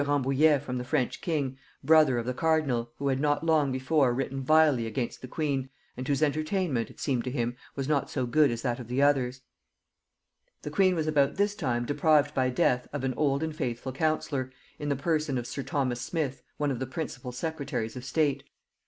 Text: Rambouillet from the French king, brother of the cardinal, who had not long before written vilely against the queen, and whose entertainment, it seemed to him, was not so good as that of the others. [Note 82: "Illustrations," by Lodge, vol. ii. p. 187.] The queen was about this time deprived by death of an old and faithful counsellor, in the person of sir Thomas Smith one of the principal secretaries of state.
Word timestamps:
Rambouillet 0.03 0.59
from 0.63 0.79
the 0.79 0.83
French 0.83 1.21
king, 1.21 1.59
brother 1.83 2.17
of 2.17 2.25
the 2.25 2.33
cardinal, 2.33 2.91
who 2.97 3.09
had 3.09 3.19
not 3.19 3.45
long 3.45 3.71
before 3.71 4.15
written 4.15 4.41
vilely 4.41 4.87
against 4.87 5.21
the 5.21 5.27
queen, 5.27 5.69
and 5.95 6.07
whose 6.07 6.23
entertainment, 6.23 6.89
it 6.89 6.99
seemed 6.99 7.23
to 7.25 7.29
him, 7.29 7.55
was 7.75 7.87
not 7.87 8.09
so 8.09 8.25
good 8.25 8.49
as 8.49 8.63
that 8.63 8.79
of 8.79 8.87
the 8.87 8.99
others. 8.99 9.41
[Note 10.65 10.65
82: 10.65 10.65
"Illustrations," 10.65 10.65
by 10.65 10.65
Lodge, 10.65 10.65
vol. 10.65 10.65
ii. 10.65 10.65
p. 10.65 10.71
187.] 10.71 10.71
The 10.71 10.75
queen 10.75 10.95
was 10.95 11.07
about 11.07 11.35
this 11.35 11.55
time 11.55 11.85
deprived 11.85 12.33
by 12.33 12.49
death 12.49 12.87
of 12.91 13.03
an 13.03 13.13
old 13.13 13.43
and 13.43 13.55
faithful 13.55 13.91
counsellor, 13.91 14.51
in 14.79 14.89
the 14.89 14.95
person 14.95 15.37
of 15.37 15.45
sir 15.45 15.61
Thomas 15.61 16.01
Smith 16.01 16.41
one 16.57 16.71
of 16.71 16.79
the 16.79 16.87
principal 16.87 17.31
secretaries 17.31 17.95
of 17.95 18.03
state. 18.03 18.43